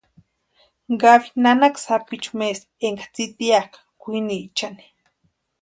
[1.01, 4.83] Gaby nanaka sapichu maesti énka tsitiakʼa kwiniechani.